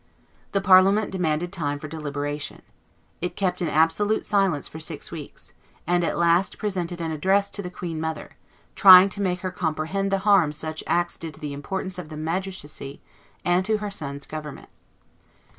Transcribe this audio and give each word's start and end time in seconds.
The 0.53 0.61
Parliament 0.61 1.11
demanded 1.11 1.53
time 1.53 1.77
for 1.77 1.87
deliberation. 1.87 2.63
It 3.21 3.35
kept 3.35 3.61
an 3.61 3.67
absolute 3.67 4.25
silence 4.25 4.67
for 4.67 4.79
six 4.79 5.11
weeks, 5.11 5.53
and 5.85 6.03
at 6.03 6.17
last 6.17 6.57
presented 6.57 6.99
an 6.99 7.11
address 7.11 7.51
to 7.51 7.61
the 7.61 7.69
queen 7.69 8.01
mother, 8.01 8.31
trying 8.75 9.09
to 9.09 9.21
make 9.21 9.41
her 9.41 9.51
comprehend 9.51 10.11
the 10.11 10.17
harm 10.25 10.53
such 10.53 10.83
acts 10.87 11.19
did 11.19 11.35
to 11.35 11.39
the 11.39 11.53
importance 11.53 11.99
of 11.99 12.09
the 12.09 12.17
magistracy 12.17 12.99
and 13.45 13.63
to 13.67 13.77
her 13.77 13.91
son's 13.91 14.25
government. 14.25 14.69